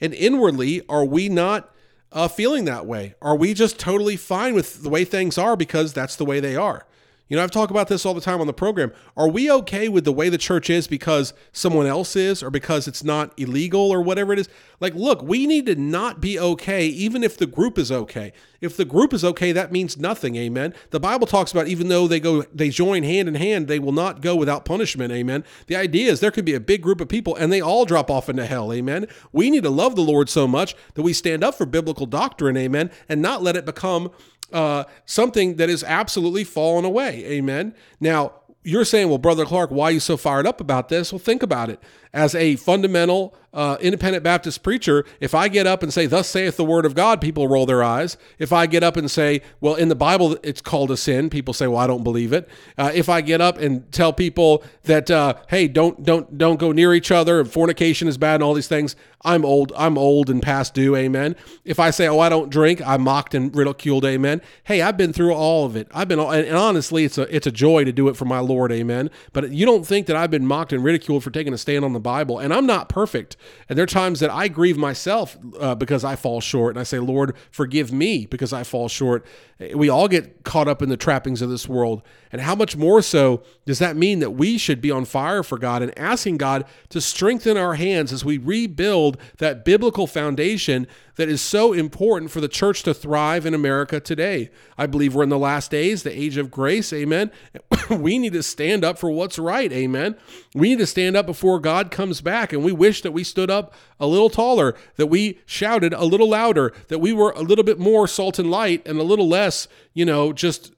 And 0.00 0.12
inwardly, 0.14 0.82
are 0.88 1.04
we 1.04 1.28
not 1.28 1.74
uh, 2.12 2.28
feeling 2.28 2.64
that 2.66 2.86
way? 2.86 3.14
Are 3.22 3.36
we 3.36 3.54
just 3.54 3.78
totally 3.78 4.16
fine 4.16 4.54
with 4.54 4.82
the 4.82 4.88
way 4.88 5.04
things 5.04 5.38
are 5.38 5.56
because 5.56 5.92
that's 5.92 6.16
the 6.16 6.24
way 6.24 6.40
they 6.40 6.56
are? 6.56 6.86
You 7.28 7.36
know, 7.36 7.42
I've 7.42 7.50
talked 7.50 7.70
about 7.70 7.88
this 7.88 8.06
all 8.06 8.14
the 8.14 8.22
time 8.22 8.40
on 8.40 8.46
the 8.46 8.54
program. 8.54 8.90
Are 9.16 9.28
we 9.28 9.50
okay 9.50 9.88
with 9.88 10.04
the 10.04 10.12
way 10.12 10.30
the 10.30 10.38
church 10.38 10.70
is 10.70 10.86
because 10.86 11.34
someone 11.52 11.86
else 11.86 12.16
is 12.16 12.42
or 12.42 12.50
because 12.50 12.88
it's 12.88 13.04
not 13.04 13.38
illegal 13.38 13.90
or 13.90 14.00
whatever 14.00 14.32
it 14.32 14.38
is? 14.38 14.48
Like, 14.80 14.94
look, 14.94 15.22
we 15.22 15.46
need 15.46 15.66
to 15.66 15.74
not 15.74 16.20
be 16.20 16.38
okay 16.38 16.86
even 16.86 17.22
if 17.22 17.36
the 17.36 17.46
group 17.46 17.76
is 17.76 17.92
okay. 17.92 18.32
If 18.62 18.76
the 18.76 18.86
group 18.86 19.12
is 19.12 19.24
okay, 19.24 19.52
that 19.52 19.70
means 19.70 19.98
nothing. 19.98 20.36
Amen. 20.36 20.72
The 20.90 21.00
Bible 21.00 21.26
talks 21.26 21.52
about 21.52 21.68
even 21.68 21.88
though 21.88 22.08
they 22.08 22.18
go 22.18 22.42
they 22.54 22.70
join 22.70 23.02
hand 23.02 23.28
in 23.28 23.34
hand, 23.34 23.68
they 23.68 23.78
will 23.78 23.92
not 23.92 24.22
go 24.22 24.34
without 24.34 24.64
punishment. 24.64 25.12
Amen. 25.12 25.44
The 25.66 25.76
idea 25.76 26.10
is 26.10 26.20
there 26.20 26.30
could 26.30 26.46
be 26.46 26.54
a 26.54 26.60
big 26.60 26.82
group 26.82 27.00
of 27.00 27.08
people 27.08 27.36
and 27.36 27.52
they 27.52 27.60
all 27.60 27.84
drop 27.84 28.10
off 28.10 28.30
into 28.30 28.46
hell. 28.46 28.72
Amen. 28.72 29.06
We 29.32 29.50
need 29.50 29.64
to 29.64 29.70
love 29.70 29.96
the 29.96 30.02
Lord 30.02 30.30
so 30.30 30.48
much 30.48 30.74
that 30.94 31.02
we 31.02 31.12
stand 31.12 31.44
up 31.44 31.56
for 31.56 31.66
biblical 31.66 32.06
doctrine, 32.06 32.56
amen, 32.56 32.90
and 33.08 33.20
not 33.20 33.42
let 33.42 33.56
it 33.56 33.66
become 33.66 34.10
uh, 34.52 34.84
something 35.04 35.56
that 35.56 35.68
is 35.68 35.84
absolutely 35.84 36.44
fallen 36.44 36.84
away. 36.84 37.24
Amen. 37.24 37.74
Now, 38.00 38.32
you're 38.64 38.84
saying, 38.84 39.08
well, 39.08 39.18
Brother 39.18 39.44
Clark, 39.44 39.70
why 39.70 39.86
are 39.86 39.92
you 39.92 40.00
so 40.00 40.16
fired 40.16 40.46
up 40.46 40.60
about 40.60 40.88
this? 40.88 41.12
Well, 41.12 41.18
think 41.18 41.42
about 41.42 41.70
it. 41.70 41.80
As 42.12 42.34
a 42.34 42.56
fundamental 42.56 43.34
uh, 43.52 43.78
independent 43.80 44.22
Baptist 44.22 44.62
preacher, 44.62 45.04
if 45.20 45.34
I 45.34 45.48
get 45.48 45.66
up 45.66 45.82
and 45.82 45.92
say, 45.92 46.06
Thus 46.06 46.28
saith 46.28 46.56
the 46.56 46.64
word 46.64 46.84
of 46.84 46.94
God, 46.94 47.20
people 47.20 47.48
roll 47.48 47.66
their 47.66 47.82
eyes. 47.82 48.16
If 48.38 48.52
I 48.52 48.66
get 48.66 48.82
up 48.82 48.96
and 48.96 49.10
say, 49.10 49.40
Well, 49.60 49.74
in 49.74 49.88
the 49.88 49.94
Bible, 49.94 50.36
it's 50.42 50.60
called 50.60 50.90
a 50.90 50.96
sin, 50.96 51.30
people 51.30 51.54
say, 51.54 51.66
Well, 51.66 51.78
I 51.78 51.86
don't 51.86 52.04
believe 52.04 52.32
it. 52.32 52.48
Uh, 52.76 52.90
if 52.94 53.08
I 53.08 53.20
get 53.20 53.40
up 53.40 53.58
and 53.58 53.90
tell 53.90 54.12
people 54.12 54.62
that, 54.84 55.10
uh, 55.10 55.34
Hey, 55.48 55.66
don't, 55.66 56.04
don't, 56.04 56.36
don't 56.36 56.58
go 56.58 56.72
near 56.72 56.92
each 56.92 57.10
other, 57.10 57.40
and 57.40 57.50
fornication 57.50 58.06
is 58.06 58.18
bad, 58.18 58.34
and 58.34 58.42
all 58.42 58.54
these 58.54 58.68
things, 58.68 58.96
I'm 59.22 59.44
old, 59.44 59.72
I'm 59.76 59.98
old 59.98 60.30
and 60.30 60.42
past 60.42 60.74
due, 60.74 60.94
amen. 60.94 61.34
If 61.64 61.80
I 61.80 61.90
say, 61.90 62.06
Oh, 62.06 62.20
I 62.20 62.28
don't 62.28 62.50
drink, 62.50 62.86
I'm 62.86 63.02
mocked 63.02 63.34
and 63.34 63.54
ridiculed, 63.56 64.04
amen. 64.04 64.42
Hey, 64.64 64.82
I've 64.82 64.98
been 64.98 65.12
through 65.12 65.32
all 65.32 65.64
of 65.64 65.74
it. 65.74 65.88
I've 65.92 66.08
been, 66.08 66.20
and 66.20 66.56
honestly, 66.56 67.04
it's 67.04 67.16
a, 67.16 67.34
it's 67.34 67.46
a 67.46 67.52
joy 67.52 67.84
to 67.84 67.92
do 67.92 68.08
it 68.08 68.16
for 68.16 68.26
my 68.26 68.40
Lord, 68.40 68.70
amen. 68.72 69.10
But 69.32 69.50
you 69.52 69.64
don't 69.64 69.86
think 69.86 70.06
that 70.06 70.16
I've 70.16 70.30
been 70.30 70.46
mocked 70.46 70.74
and 70.74 70.84
ridiculed 70.84 71.24
for 71.24 71.30
taking 71.30 71.54
a 71.54 71.58
stand 71.58 71.84
on 71.84 71.94
the 71.98 72.02
Bible, 72.02 72.38
and 72.38 72.54
I'm 72.54 72.66
not 72.66 72.88
perfect. 72.88 73.36
And 73.68 73.76
there 73.76 73.82
are 73.82 73.86
times 73.86 74.20
that 74.20 74.30
I 74.30 74.48
grieve 74.48 74.78
myself 74.78 75.36
uh, 75.58 75.74
because 75.74 76.04
I 76.04 76.14
fall 76.16 76.40
short. 76.40 76.74
And 76.74 76.80
I 76.80 76.84
say, 76.84 76.98
Lord, 76.98 77.34
forgive 77.50 77.92
me 77.92 78.26
because 78.26 78.52
I 78.52 78.62
fall 78.62 78.88
short. 78.88 79.26
We 79.74 79.88
all 79.88 80.06
get 80.06 80.44
caught 80.44 80.68
up 80.68 80.82
in 80.82 80.88
the 80.88 80.96
trappings 80.96 81.42
of 81.42 81.50
this 81.50 81.68
world. 81.68 82.02
And 82.30 82.42
how 82.42 82.54
much 82.54 82.76
more 82.76 83.02
so 83.02 83.42
does 83.64 83.78
that 83.78 83.96
mean 83.96 84.20
that 84.20 84.30
we 84.30 84.58
should 84.58 84.80
be 84.80 84.90
on 84.90 85.04
fire 85.04 85.42
for 85.42 85.58
God 85.58 85.82
and 85.82 85.98
asking 85.98 86.36
God 86.36 86.64
to 86.90 87.00
strengthen 87.00 87.56
our 87.56 87.74
hands 87.74 88.12
as 88.12 88.24
we 88.24 88.38
rebuild 88.38 89.16
that 89.38 89.64
biblical 89.64 90.06
foundation 90.06 90.86
that 91.16 91.28
is 91.28 91.40
so 91.40 91.72
important 91.72 92.30
for 92.30 92.40
the 92.40 92.48
church 92.48 92.82
to 92.84 92.94
thrive 92.94 93.46
in 93.46 93.54
America 93.54 93.98
today? 93.98 94.50
I 94.76 94.86
believe 94.86 95.14
we're 95.14 95.22
in 95.24 95.28
the 95.28 95.38
last 95.38 95.70
days, 95.70 96.02
the 96.02 96.16
age 96.16 96.36
of 96.36 96.50
grace. 96.50 96.92
Amen. 96.92 97.32
we 97.90 98.18
need 98.18 98.34
to 98.34 98.42
stand 98.42 98.84
up 98.84 98.98
for 98.98 99.10
what's 99.10 99.38
right. 99.38 99.72
Amen. 99.72 100.16
We 100.54 100.68
need 100.68 100.78
to 100.78 100.86
stand 100.86 101.16
up 101.16 101.26
before 101.26 101.58
God 101.58 101.90
comes 101.90 102.20
back. 102.20 102.52
And 102.52 102.62
we 102.62 102.72
wish 102.72 103.02
that 103.02 103.12
we 103.12 103.24
stood 103.24 103.50
up 103.50 103.74
a 103.98 104.06
little 104.06 104.30
taller, 104.30 104.74
that 104.96 105.06
we 105.06 105.40
shouted 105.46 105.92
a 105.92 106.04
little 106.04 106.28
louder, 106.28 106.72
that 106.88 107.00
we 107.00 107.12
were 107.12 107.32
a 107.32 107.42
little 107.42 107.64
bit 107.64 107.78
more 107.78 108.06
salt 108.06 108.38
and 108.38 108.50
light 108.50 108.86
and 108.86 108.98
a 108.98 109.02
little 109.02 109.28
less, 109.28 109.47
you 109.94 110.04
know, 110.04 110.32
just 110.32 110.72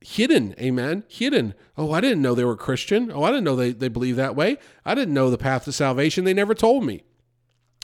hidden. 0.00 0.54
Amen. 0.60 1.04
Hidden. 1.08 1.54
Oh, 1.76 1.92
I 1.92 2.00
didn't 2.00 2.22
know 2.22 2.34
they 2.34 2.44
were 2.44 2.56
Christian. 2.56 3.10
Oh, 3.12 3.22
I 3.22 3.30
didn't 3.30 3.44
know 3.44 3.56
they, 3.56 3.72
they 3.72 3.88
believe 3.88 4.16
that 4.16 4.36
way. 4.36 4.58
I 4.84 4.94
didn't 4.94 5.14
know 5.14 5.30
the 5.30 5.38
path 5.38 5.64
to 5.64 5.72
salvation. 5.72 6.24
They 6.24 6.34
never 6.34 6.54
told 6.54 6.84
me. 6.84 7.04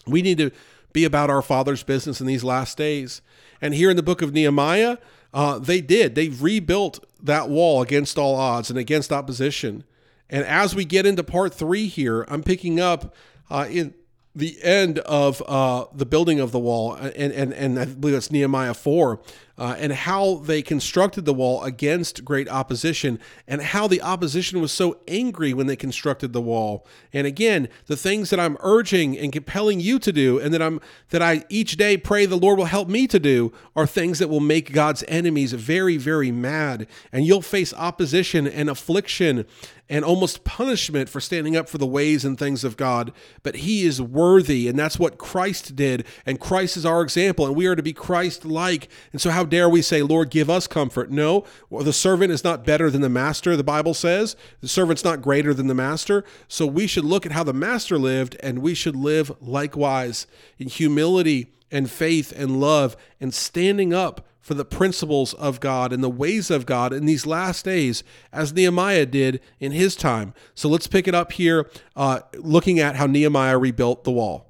We 0.07 0.23
need 0.23 0.39
to 0.39 0.51
be 0.93 1.05
about 1.05 1.31
our 1.31 1.43
Father's 1.43 1.83
business 1.83 2.21
in 2.21 2.27
these 2.27 2.45
last 2.45 2.79
days. 2.79 3.21
And 3.61 3.75
here 3.75 3.91
in 3.91 3.97
the 3.97 4.03
book 4.03 4.23
of 4.23 4.33
Nehemiah, 4.33 4.99
uh, 5.33 5.59
they 5.59 5.81
did. 5.81 6.15
They 6.15 6.29
rebuilt 6.29 7.05
that 7.23 7.49
wall 7.49 7.83
against 7.83 8.19
all 8.19 8.35
odds 8.35 8.71
and 8.71 8.79
against 8.79 9.13
opposition. 9.13 9.85
And 10.31 10.45
as 10.45 10.75
we 10.75 10.85
get 10.85 11.07
into 11.07 11.23
part 11.23 11.55
three 11.55 11.87
here, 11.87 12.25
I'm 12.29 12.43
picking 12.43 12.81
up 12.81 13.15
uh, 13.51 13.67
in 13.69 13.95
the 14.35 14.63
end 14.63 15.01
of 15.01 15.43
uh, 15.47 15.87
the 15.93 16.07
building 16.07 16.39
of 16.39 16.53
the 16.53 16.59
wall, 16.59 16.95
and, 16.95 17.33
and, 17.33 17.53
and 17.53 17.79
I 17.79 17.87
believe 17.87 18.15
it's 18.15 18.31
Nehemiah 18.31 18.75
4, 18.75 19.21
uh, 19.59 19.75
and 19.79 19.93
how 19.93 20.37
they 20.37 20.63
constructed 20.63 21.25
the 21.25 21.35
wall 21.35 21.63
against 21.65 22.25
great 22.25 22.49
opposition, 22.49 23.19
and 23.47 23.61
how 23.61 23.89
the 23.89 24.01
opposition 24.01 24.61
was 24.61 24.73
so 24.73 24.99
angry 25.09 25.53
when 25.53 25.67
they 25.67 25.77
constructed 25.77 26.33
the 26.33 26.41
wall. 26.41 26.87
And 27.13 27.27
again, 27.27 27.69
the 27.87 27.97
things 27.97 28.31
that 28.31 28.39
I'm 28.39 28.57
urging 28.61 29.19
and 29.19 29.33
compelling 29.33 29.81
you 29.81 29.99
to 29.99 30.13
do, 30.13 30.39
and 30.39 30.55
that 30.55 30.63
I'm 30.63 30.81
that 31.11 31.23
I 31.23 31.45
each 31.49 31.77
day 31.77 31.97
pray 31.97 32.25
the 32.25 32.37
Lord 32.37 32.59
will 32.59 32.67
help 32.67 32.89
me 32.89 33.07
to 33.09 33.19
do, 33.19 33.53
are 33.75 33.87
things 33.87 34.19
that 34.21 34.29
will 34.29 34.41
make 34.41 34.73
God's 34.73 35.05
enemies 35.09 35.53
very, 35.53 35.97
very 35.97 36.31
mad, 36.31 36.87
and 37.13 37.27
you'll 37.27 37.43
face 37.43 37.75
opposition 37.75 38.47
and 38.47 38.71
affliction 38.71 39.45
and 39.89 40.05
almost 40.05 40.45
punishment 40.45 41.09
for 41.09 41.21
standing 41.21 41.57
up 41.57 41.69
for 41.69 41.79
the 41.79 41.87
ways 41.87 42.25
and 42.25 42.39
things 42.39 42.63
of 42.63 42.77
God, 42.77 43.13
but 43.43 43.57
he 43.57 43.85
is 43.85 44.03
worthy, 44.03 44.69
and 44.69 44.79
that's 44.79 44.99
what 44.99 45.19
Christ 45.19 45.77
did, 45.77 46.07
and 46.27 46.39
Christ 46.39 46.77
is 46.77 46.85
our 46.85 47.01
example, 47.03 47.47
and 47.47 47.57
we 47.57 47.67
are 47.67 47.77
to 47.77 47.83
be 47.83 47.93
Christ 47.93 48.45
like. 48.45 48.89
And 49.13 49.21
so, 49.21 49.31
how 49.31 49.45
dare 49.49 49.69
we 49.69 49.83
say, 49.83 50.03
Lord, 50.03 50.31
give 50.31 50.49
us 50.49 50.67
comfort? 50.67 51.11
No, 51.11 51.45
the 51.71 51.93
servant 51.93 52.33
is 52.33 52.45
not 52.45 52.65
better 52.65 52.91
than 52.91 53.01
the 53.01 53.09
master, 53.09 53.57
the 53.57 53.65
Bible 53.65 53.95
says. 53.95 54.37
The 54.61 54.69
servant's 54.69 55.05
not 55.05 55.23
greater 55.23 55.53
than 55.53 55.67
the 55.67 55.75
master. 55.75 56.25
So, 56.47 56.67
we 56.67 56.87
should 56.87 57.05
look 57.05 57.27
at 57.27 57.33
how 57.33 57.45
the 57.45 57.53
master 57.53 57.99
lived, 57.99 58.37
and 58.41 58.61
we 58.61 58.75
should 58.75 58.97
live 58.97 59.33
likewise 59.41 60.27
in 60.59 60.69
humility 60.69 61.53
and 61.71 61.91
faith 61.91 62.33
and 62.37 62.61
love 62.61 62.97
and 63.21 63.35
standing 63.35 63.93
up 63.93 64.27
for 64.41 64.55
the 64.55 64.65
principles 64.65 65.35
of 65.35 65.61
God 65.61 65.93
and 65.93 66.03
the 66.03 66.09
ways 66.09 66.51
of 66.51 66.65
God 66.65 66.93
in 66.95 67.05
these 67.05 67.27
last 67.27 67.67
days, 67.67 68.03
as 68.33 68.53
Nehemiah 68.53 69.05
did 69.05 69.41
in 69.61 69.73
his 69.73 69.95
time. 69.95 70.33
So 70.55 70.71
let's 70.71 70.87
pick 70.87 71.07
it 71.07 71.15
up 71.15 71.33
here, 71.33 71.69
uh, 71.95 72.21
looking 72.35 72.81
at 72.81 72.97
how 72.97 73.07
Nehemiah 73.07 73.59
rebuilt 73.59 74.05
the 74.05 74.11
wall. 74.11 74.48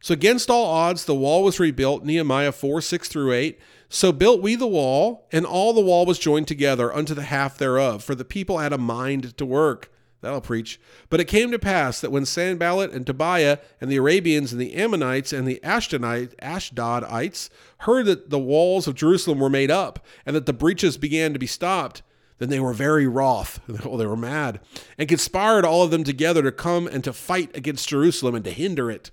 So, 0.00 0.14
against 0.14 0.48
all 0.48 0.64
odds, 0.64 1.04
the 1.04 1.14
wall 1.14 1.44
was 1.44 1.60
rebuilt, 1.60 2.04
Nehemiah 2.04 2.52
4 2.52 2.80
6 2.80 3.08
through 3.08 3.32
8. 3.32 3.58
So 3.92 4.12
built 4.12 4.40
we 4.40 4.54
the 4.54 4.68
wall, 4.68 5.26
and 5.32 5.44
all 5.44 5.72
the 5.72 5.80
wall 5.80 6.06
was 6.06 6.20
joined 6.20 6.46
together 6.46 6.94
unto 6.94 7.12
the 7.12 7.24
half 7.24 7.58
thereof, 7.58 8.04
for 8.04 8.14
the 8.14 8.24
people 8.24 8.58
had 8.58 8.72
a 8.72 8.78
mind 8.78 9.36
to 9.36 9.44
work. 9.44 9.90
That'll 10.20 10.40
preach. 10.40 10.78
But 11.08 11.18
it 11.18 11.24
came 11.24 11.50
to 11.50 11.58
pass 11.58 12.00
that 12.00 12.12
when 12.12 12.24
Sanballat 12.24 12.92
and 12.92 13.04
Tobiah 13.04 13.58
and 13.80 13.90
the 13.90 13.96
Arabians 13.96 14.52
and 14.52 14.60
the 14.60 14.74
Ammonites 14.76 15.32
and 15.32 15.46
the 15.48 15.60
Ashdodite, 15.64 16.36
Ashdodites 16.36 17.48
heard 17.78 18.06
that 18.06 18.30
the 18.30 18.38
walls 18.38 18.86
of 18.86 18.94
Jerusalem 18.94 19.40
were 19.40 19.50
made 19.50 19.70
up 19.70 20.06
and 20.24 20.36
that 20.36 20.46
the 20.46 20.52
breaches 20.52 20.96
began 20.96 21.32
to 21.32 21.38
be 21.38 21.46
stopped, 21.46 22.02
then 22.38 22.48
they 22.48 22.60
were 22.60 22.74
very 22.74 23.08
wroth. 23.08 23.60
Well, 23.66 23.80
oh, 23.86 23.96
they 23.96 24.06
were 24.06 24.16
mad 24.16 24.60
and 24.98 25.08
conspired 25.08 25.64
all 25.64 25.82
of 25.82 25.90
them 25.90 26.04
together 26.04 26.42
to 26.42 26.52
come 26.52 26.86
and 26.86 27.02
to 27.02 27.12
fight 27.12 27.56
against 27.56 27.88
Jerusalem 27.88 28.34
and 28.36 28.44
to 28.44 28.52
hinder 28.52 28.90
it. 28.90 29.10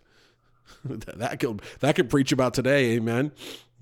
that 0.86 1.40
could 1.40 1.62
that 1.80 1.96
could 1.96 2.10
preach 2.10 2.32
about 2.32 2.54
today, 2.54 2.92
amen. 2.92 3.32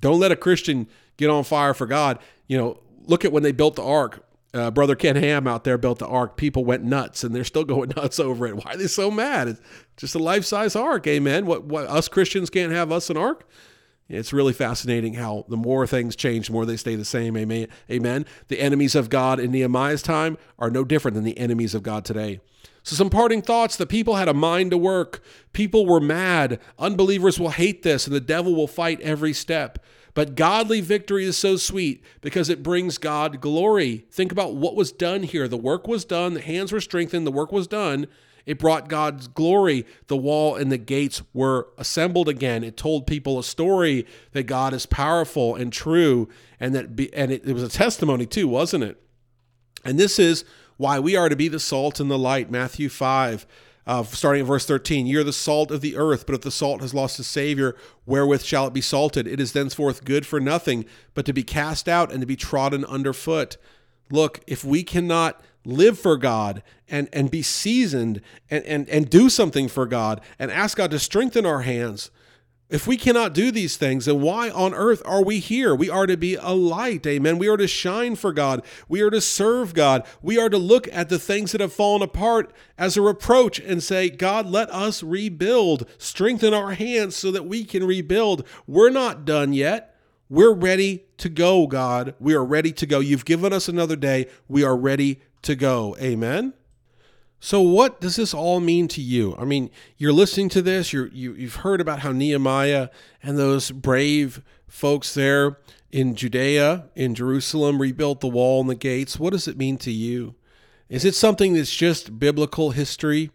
Don't 0.02 0.20
let 0.20 0.32
a 0.32 0.36
Christian 0.36 0.88
get 1.18 1.30
on 1.30 1.44
fire 1.44 1.74
for 1.74 1.88
God. 1.88 2.20
You 2.48 2.58
know, 2.58 2.80
look 3.06 3.26
at 3.26 3.32
when 3.32 3.44
they 3.44 3.52
built 3.52 3.76
the 3.76 3.84
ark 3.84 4.26
uh, 4.56 4.72
brother 4.72 4.96
Ken 4.96 5.18
Ham 5.18 5.48
out 5.48 5.66
there 5.66 5.78
built 5.78 6.00
the 6.00 6.08
ark. 6.08 6.38
People 6.38 6.64
went 6.64 6.84
nuts, 6.84 7.24
and 7.24 7.36
they're 7.36 7.44
still 7.44 7.64
going 7.66 7.92
nuts 7.96 8.20
over 8.20 8.48
it. 8.48 8.56
Why 8.56 8.74
are 8.74 8.78
they 8.78 8.88
so 8.88 9.12
mad? 9.12 9.50
It's 9.50 9.62
just 9.98 10.16
a 10.16 10.20
life 10.20 10.46
size 10.46 10.76
ark, 10.76 11.06
amen. 11.08 11.46
What, 11.46 11.66
what 11.66 11.88
us 11.88 12.08
Christians 12.08 12.50
can't 12.50 12.72
have 12.72 12.92
us 12.92 13.10
an 13.10 13.18
ark? 13.18 13.48
It's 14.08 14.32
really 14.32 14.54
fascinating 14.54 15.16
how 15.16 15.46
the 15.50 15.58
more 15.58 15.86
things 15.88 16.16
change, 16.16 16.48
the 16.48 16.54
more 16.54 16.66
they 16.66 16.78
stay 16.78 16.96
the 16.96 17.04
same. 17.04 17.36
Amen. 17.36 17.68
Amen. 17.90 18.26
The 18.50 18.60
enemies 18.60 18.94
of 18.94 19.10
God 19.10 19.40
in 19.40 19.52
Nehemiah's 19.52 20.04
time 20.04 20.38
are 20.60 20.70
no 20.70 20.84
different 20.84 21.16
than 21.16 21.24
the 21.24 21.38
enemies 21.40 21.74
of 21.74 21.82
God 21.82 22.06
today. 22.06 22.40
So, 22.86 22.96
some 22.96 23.10
parting 23.10 23.42
thoughts 23.42 23.76
the 23.76 23.88
people 23.88 24.16
had 24.16 24.28
a 24.28 24.34
mind 24.34 24.70
to 24.70 24.78
work. 24.78 25.24
People 25.54 25.88
were 25.88 26.00
mad. 26.00 26.60
Unbelievers 26.78 27.40
will 27.40 27.50
hate 27.50 27.82
this, 27.82 28.06
and 28.06 28.16
the 28.16 28.22
devil 28.22 28.54
will 28.54 28.68
fight 28.68 29.02
every 29.02 29.34
step. 29.34 29.80
But 30.14 30.36
godly 30.36 30.82
victory 30.82 31.26
is 31.26 31.36
so 31.36 31.58
sweet 31.58 32.06
because 32.22 32.48
it 32.48 32.62
brings 32.62 33.00
God 33.00 33.42
glory. 33.42 34.06
Think 34.12 34.32
about 34.32 34.56
what 34.56 34.76
was 34.76 34.92
done 34.92 35.24
here. 35.24 35.48
The 35.48 35.58
work 35.58 35.88
was 35.88 36.06
done, 36.06 36.36
the 36.36 36.42
hands 36.42 36.72
were 36.72 36.80
strengthened, 36.80 37.26
the 37.26 37.32
work 37.32 37.52
was 37.52 37.66
done. 37.66 38.06
It 38.46 38.60
brought 38.60 38.88
God's 38.88 39.28
glory. 39.28 39.88
The 40.06 40.16
wall 40.16 40.56
and 40.56 40.72
the 40.72 40.78
gates 40.78 41.24
were 41.34 41.70
assembled 41.80 42.30
again. 42.30 42.64
It 42.64 42.78
told 42.78 43.08
people 43.08 43.40
a 43.40 43.44
story 43.44 44.06
that 44.34 44.44
God 44.44 44.76
is 44.76 44.86
powerful 44.86 45.56
and 45.56 45.74
true, 45.74 46.30
and 46.60 46.76
that 46.76 46.96
be, 46.96 47.12
and 47.16 47.32
it, 47.32 47.48
it 47.48 47.54
was 47.54 47.64
a 47.64 47.70
testimony 47.70 48.28
too, 48.28 48.48
wasn't 48.48 48.84
it? 48.84 49.02
And 49.84 50.00
this 50.00 50.20
is 50.20 50.46
why 50.78 51.00
we 51.00 51.16
are 51.16 51.30
to 51.30 51.36
be 51.36 51.48
the 51.48 51.60
salt 51.60 52.00
and 52.00 52.10
the 52.10 52.18
light. 52.18 52.52
Matthew 52.52 52.90
five 52.90 53.46
uh, 53.88 54.04
starting 54.04 54.42
at 54.42 54.48
verse 54.48 54.66
13 54.66 55.06
You're 55.06 55.24
the 55.24 55.34
salt 55.34 55.72
of 55.72 55.82
the 55.82 55.96
earth, 55.96 56.26
but 56.26 56.36
if 56.36 56.42
the 56.42 56.52
salt 56.52 56.82
has 56.82 56.94
lost 56.94 57.20
its 57.20 57.28
Savior, 57.28 57.76
wherewith 58.06 58.44
shall 58.44 58.68
it 58.68 58.74
be 58.74 58.82
salted? 58.82 59.28
It 59.28 59.40
is 59.40 59.54
thenceforth 59.54 60.04
good 60.04 60.26
for 60.26 60.40
nothing, 60.40 60.86
but 61.14 61.26
to 61.26 61.34
be 61.34 61.44
cast 61.44 61.88
out 61.88 62.12
and 62.12 62.22
to 62.22 62.28
be 62.28 62.36
trodden 62.36 62.86
underfoot. 62.86 63.58
Look, 64.10 64.42
if 64.48 64.64
we 64.64 64.84
cannot 64.84 65.42
live 65.66 65.98
for 65.98 66.18
God 66.18 66.62
and, 66.88 67.10
and 67.12 67.32
be 67.32 67.42
seasoned 67.42 68.22
and, 68.50 68.64
and, 68.66 68.90
and 68.90 69.10
do 69.10 69.30
something 69.30 69.68
for 69.68 69.88
God 69.88 70.22
and 70.38 70.52
ask 70.52 70.78
God 70.78 70.92
to 70.92 71.00
strengthen 71.00 71.46
our 71.46 71.62
hands, 71.62 72.12
if 72.76 72.86
we 72.86 72.98
cannot 72.98 73.34
do 73.34 73.52
these 73.52 73.78
things, 73.78 74.04
then 74.04 74.20
why 74.20 74.50
on 74.50 74.74
earth 74.74 75.02
are 75.06 75.24
we 75.24 75.40
here? 75.40 75.74
We 75.74 75.90
are 75.90 76.06
to 76.06 76.18
be 76.18 76.36
a 76.36 76.52
light, 76.52 77.08
amen. 77.08 77.38
We 77.38 77.48
are 77.48 77.56
to 77.56 77.70
shine 77.70 78.18
for 78.18 78.34
God. 78.34 78.66
We 78.90 79.00
are 79.00 79.10
to 79.10 79.22
serve 79.22 79.74
God. 79.74 80.06
We 80.22 80.38
are 80.38 80.50
to 80.50 80.58
look 80.58 80.90
at 80.92 81.08
the 81.08 81.18
things 81.18 81.54
that 81.54 81.62
have 81.62 81.72
fallen 81.72 82.02
apart 82.02 82.52
as 82.78 82.98
a 82.98 83.02
reproach 83.02 83.60
and 83.60 83.82
say, 83.82 84.10
God, 84.10 84.46
let 84.46 84.70
us 84.72 85.02
rebuild. 85.02 85.90
Strengthen 85.98 86.54
our 86.54 86.74
hands 86.74 87.16
so 87.16 87.32
that 87.32 87.46
we 87.46 87.64
can 87.64 87.86
rebuild. 87.86 88.46
We're 88.68 88.90
not 88.90 89.24
done 89.24 89.54
yet. 89.54 89.96
We're 90.30 90.54
ready 90.54 91.06
to 91.20 91.30
go, 91.30 91.68
God. 91.68 92.14
We 92.20 92.34
are 92.34 92.44
ready 92.44 92.74
to 92.74 92.86
go. 92.86 93.00
You've 93.00 93.24
given 93.24 93.54
us 93.54 93.70
another 93.70 93.96
day. 93.96 94.28
We 94.50 94.66
are 94.66 94.76
ready 94.76 95.22
to 95.44 95.56
go. 95.56 95.96
Amen. 96.02 96.54
So, 97.46 97.62
what 97.62 98.02
does 98.02 98.16
this 98.16 98.34
all 98.34 98.60
mean 98.60 98.88
to 98.88 99.02
you? 99.02 99.36
I 99.38 99.46
mean, 99.46 99.70
you're 99.98 100.12
listening 100.12 100.50
to 100.50 100.64
this, 100.64 100.92
you're, 100.92 101.10
you, 101.10 101.36
you've 101.36 101.58
heard 101.58 101.80
about 101.80 102.00
how 102.00 102.12
Nehemiah 102.12 102.90
and 103.22 103.38
those 103.38 103.70
brave 103.70 104.42
folks 104.68 105.14
there 105.14 105.60
in 105.92 106.16
Judea, 106.16 106.86
in 106.96 107.14
Jerusalem, 107.14 107.80
rebuilt 107.80 108.22
the 108.22 108.28
wall 108.28 108.62
and 108.62 108.70
the 108.72 108.74
gates. 108.74 109.20
What 109.20 109.30
does 109.30 109.48
it 109.48 109.60
mean 109.60 109.78
to 109.78 109.92
you? 109.92 110.34
Is 110.90 111.06
it 111.06 111.14
something 111.14 111.54
that's 111.54 111.76
just 111.76 112.18
biblical 112.18 112.72
history, 112.72 113.30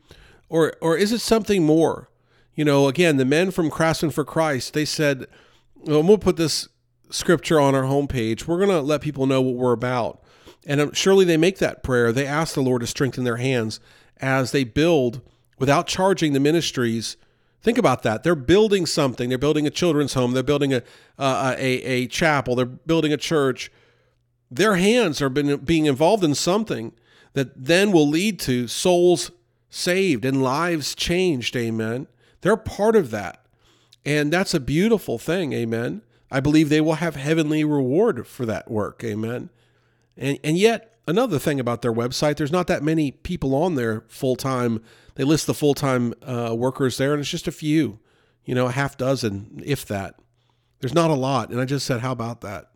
or, 0.48 0.74
or 0.80 0.96
is 0.96 1.12
it 1.12 1.20
something 1.20 1.64
more? 1.64 2.10
You 2.56 2.64
know, 2.64 2.88
again, 2.88 3.16
the 3.16 3.24
men 3.24 3.52
from 3.52 3.70
Craftsmen 3.70 4.10
for 4.10 4.24
Christ, 4.24 4.74
they 4.74 4.86
said, 4.86 5.26
well, 5.76 6.02
we'll 6.02 6.18
put 6.18 6.36
this 6.36 6.68
scripture 7.10 7.60
on 7.60 7.76
our 7.76 7.84
homepage. 7.84 8.48
We're 8.48 8.58
going 8.58 8.70
to 8.70 8.80
let 8.80 9.02
people 9.02 9.26
know 9.26 9.40
what 9.40 9.54
we're 9.54 9.70
about. 9.70 10.20
And 10.66 10.80
um, 10.80 10.92
surely 10.94 11.24
they 11.24 11.36
make 11.36 11.58
that 11.58 11.84
prayer. 11.84 12.10
They 12.10 12.26
ask 12.26 12.54
the 12.54 12.60
Lord 12.60 12.80
to 12.80 12.88
strengthen 12.88 13.22
their 13.22 13.36
hands 13.36 13.78
as 14.20 14.52
they 14.52 14.64
build 14.64 15.20
without 15.58 15.86
charging 15.86 16.32
the 16.32 16.40
ministries. 16.40 17.16
Think 17.62 17.78
about 17.78 18.02
that. 18.02 18.22
They're 18.22 18.34
building 18.34 18.86
something. 18.86 19.28
They're 19.28 19.38
building 19.38 19.66
a 19.66 19.70
children's 19.70 20.14
home. 20.14 20.32
They're 20.32 20.42
building 20.42 20.72
a, 20.72 20.82
uh, 21.18 21.54
a, 21.58 21.82
a 21.82 22.06
chapel. 22.06 22.54
They're 22.54 22.64
building 22.64 23.12
a 23.12 23.18
church. 23.18 23.70
Their 24.50 24.76
hands 24.76 25.20
are 25.20 25.28
been, 25.28 25.58
being 25.58 25.86
involved 25.86 26.24
in 26.24 26.34
something 26.34 26.92
that 27.34 27.52
then 27.54 27.92
will 27.92 28.08
lead 28.08 28.40
to 28.40 28.66
souls 28.66 29.30
saved 29.68 30.24
and 30.24 30.42
lives 30.42 30.94
changed. 30.94 31.54
Amen. 31.54 32.06
They're 32.40 32.56
part 32.56 32.96
of 32.96 33.10
that. 33.10 33.44
And 34.04 34.32
that's 34.32 34.54
a 34.54 34.60
beautiful 34.60 35.18
thing. 35.18 35.52
Amen. 35.52 36.02
I 36.30 36.40
believe 36.40 36.68
they 36.68 36.80
will 36.80 36.94
have 36.94 37.16
heavenly 37.16 37.64
reward 37.64 38.26
for 38.26 38.46
that 38.46 38.70
work. 38.70 39.02
Amen. 39.04 39.50
And, 40.16 40.38
and 40.42 40.56
yet, 40.56 40.89
another 41.06 41.38
thing 41.38 41.60
about 41.60 41.82
their 41.82 41.92
website, 41.92 42.36
there's 42.36 42.52
not 42.52 42.66
that 42.68 42.82
many 42.82 43.10
people 43.10 43.54
on 43.54 43.74
there 43.74 44.04
full 44.08 44.36
time. 44.36 44.82
They 45.14 45.24
list 45.24 45.46
the 45.46 45.54
full 45.54 45.74
time 45.74 46.14
uh, 46.22 46.54
workers 46.56 46.96
there, 46.96 47.12
and 47.12 47.20
it's 47.20 47.30
just 47.30 47.48
a 47.48 47.52
few, 47.52 47.98
you 48.44 48.54
know, 48.54 48.66
a 48.66 48.72
half 48.72 48.96
dozen, 48.96 49.62
if 49.64 49.84
that. 49.86 50.14
There's 50.80 50.94
not 50.94 51.10
a 51.10 51.14
lot. 51.14 51.50
And 51.50 51.60
I 51.60 51.64
just 51.64 51.86
said, 51.86 52.00
how 52.00 52.12
about 52.12 52.40
that? 52.40 52.70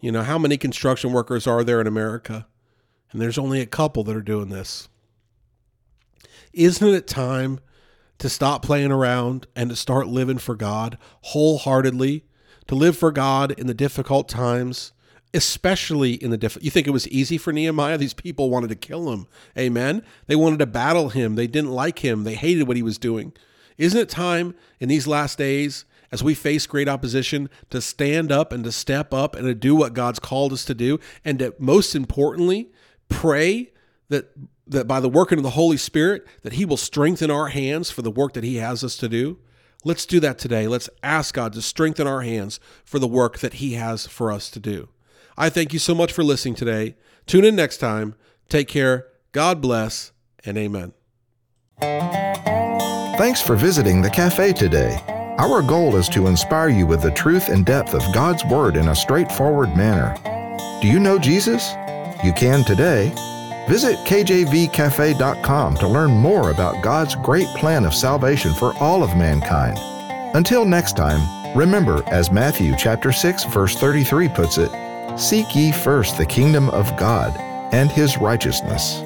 You 0.00 0.12
know, 0.12 0.22
how 0.22 0.38
many 0.38 0.56
construction 0.56 1.12
workers 1.12 1.46
are 1.46 1.62
there 1.62 1.80
in 1.80 1.86
America? 1.86 2.46
And 3.12 3.20
there's 3.22 3.38
only 3.38 3.60
a 3.60 3.66
couple 3.66 4.02
that 4.04 4.16
are 4.16 4.22
doing 4.22 4.48
this. 4.48 4.88
Isn't 6.52 6.94
it 6.94 7.06
time 7.06 7.60
to 8.18 8.28
stop 8.28 8.62
playing 8.62 8.90
around 8.90 9.46
and 9.54 9.70
to 9.70 9.76
start 9.76 10.08
living 10.08 10.38
for 10.38 10.54
God 10.56 10.98
wholeheartedly, 11.22 12.24
to 12.66 12.74
live 12.74 12.96
for 12.96 13.12
God 13.12 13.52
in 13.52 13.66
the 13.66 13.74
difficult 13.74 14.28
times, 14.28 14.92
especially 15.34 16.12
in 16.12 16.30
the 16.30 16.38
diff. 16.38 16.56
You 16.60 16.70
think 16.70 16.86
it 16.86 16.92
was 16.92 17.08
easy 17.08 17.36
for 17.36 17.52
Nehemiah? 17.52 17.98
These 17.98 18.14
people 18.14 18.50
wanted 18.50 18.68
to 18.68 18.76
kill 18.76 19.12
him. 19.12 19.26
Amen. 19.58 20.02
They 20.26 20.36
wanted 20.36 20.60
to 20.60 20.66
battle 20.66 21.10
him. 21.10 21.34
They 21.34 21.46
didn't 21.46 21.72
like 21.72 21.98
him. 21.98 22.24
They 22.24 22.34
hated 22.34 22.68
what 22.68 22.76
he 22.76 22.82
was 22.82 22.98
doing. 22.98 23.32
Isn't 23.76 24.00
it 24.00 24.08
time 24.08 24.54
in 24.78 24.88
these 24.88 25.06
last 25.06 25.36
days, 25.36 25.84
as 26.12 26.22
we 26.22 26.34
face 26.34 26.66
great 26.66 26.88
opposition, 26.88 27.50
to 27.70 27.80
stand 27.80 28.30
up 28.30 28.52
and 28.52 28.62
to 28.64 28.72
step 28.72 29.12
up 29.12 29.34
and 29.34 29.44
to 29.46 29.54
do 29.54 29.74
what 29.74 29.94
God's 29.94 30.20
called 30.20 30.52
us 30.52 30.64
to 30.66 30.74
do, 30.74 31.00
and 31.24 31.40
to 31.40 31.54
most 31.58 31.94
importantly, 31.96 32.70
pray 33.08 33.72
that 34.08 34.30
that 34.66 34.86
by 34.86 35.00
the 35.00 35.08
working 35.08 35.38
of 35.38 35.44
the 35.44 35.50
Holy 35.50 35.76
Spirit, 35.76 36.26
that 36.42 36.54
He 36.54 36.64
will 36.64 36.76
strengthen 36.76 37.30
our 37.30 37.48
hands 37.48 37.90
for 37.90 38.02
the 38.02 38.10
work 38.10 38.32
that 38.34 38.44
He 38.44 38.56
has 38.56 38.82
us 38.82 38.96
to 38.98 39.08
do. 39.08 39.38
Let's 39.84 40.06
do 40.06 40.20
that 40.20 40.38
today. 40.38 40.66
Let's 40.66 40.88
ask 41.02 41.34
God 41.34 41.52
to 41.52 41.60
strengthen 41.62 42.06
our 42.06 42.22
hands 42.22 42.58
for 42.84 42.98
the 42.98 43.08
work 43.08 43.40
that 43.40 43.54
He 43.54 43.74
has 43.74 44.06
for 44.06 44.32
us 44.32 44.50
to 44.52 44.60
do. 44.60 44.88
I 45.36 45.48
thank 45.48 45.72
you 45.72 45.78
so 45.78 45.94
much 45.94 46.12
for 46.12 46.22
listening 46.22 46.54
today. 46.54 46.96
Tune 47.26 47.44
in 47.44 47.56
next 47.56 47.78
time. 47.78 48.14
Take 48.48 48.68
care. 48.68 49.06
God 49.32 49.60
bless 49.60 50.12
and 50.44 50.56
amen. 50.56 50.92
Thanks 53.18 53.40
for 53.40 53.56
visiting 53.56 54.02
the 54.02 54.10
cafe 54.10 54.52
today. 54.52 55.00
Our 55.38 55.62
goal 55.62 55.96
is 55.96 56.08
to 56.10 56.26
inspire 56.26 56.68
you 56.68 56.86
with 56.86 57.02
the 57.02 57.10
truth 57.10 57.48
and 57.48 57.66
depth 57.66 57.94
of 57.94 58.02
God's 58.14 58.44
Word 58.44 58.76
in 58.76 58.88
a 58.88 58.94
straightforward 58.94 59.76
manner. 59.76 60.14
Do 60.80 60.88
you 60.88 61.00
know 61.00 61.18
Jesus? 61.18 61.72
You 62.22 62.32
can 62.32 62.64
today. 62.64 63.12
Visit 63.68 63.96
kjvcafe.com 64.00 65.76
to 65.76 65.88
learn 65.88 66.10
more 66.10 66.50
about 66.50 66.82
God's 66.82 67.14
great 67.16 67.48
plan 67.56 67.84
of 67.84 67.94
salvation 67.94 68.52
for 68.54 68.76
all 68.78 69.02
of 69.02 69.16
mankind. 69.16 69.78
Until 70.36 70.64
next 70.64 70.96
time, 70.96 71.56
remember, 71.56 72.02
as 72.08 72.30
Matthew 72.30 72.74
chapter 72.76 73.10
6 73.10 73.44
verse 73.44 73.76
33 73.76 74.28
puts 74.28 74.58
it, 74.58 74.70
Seek 75.16 75.54
ye 75.54 75.70
first 75.70 76.18
the 76.18 76.26
kingdom 76.26 76.68
of 76.70 76.96
God 76.96 77.36
and 77.72 77.90
his 77.90 78.18
righteousness 78.18 79.03